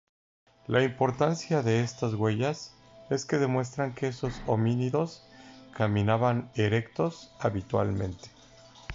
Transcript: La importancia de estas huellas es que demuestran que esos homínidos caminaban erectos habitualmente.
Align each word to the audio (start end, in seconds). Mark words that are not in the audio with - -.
La 0.75 0.81
importancia 0.83 1.61
de 1.61 1.81
estas 1.83 2.15
huellas 2.15 2.75
es 3.11 3.23
que 3.23 3.37
demuestran 3.37 3.93
que 3.93 4.07
esos 4.07 4.41
homínidos 4.47 5.23
caminaban 5.75 6.49
erectos 6.55 7.31
habitualmente. 7.39 8.31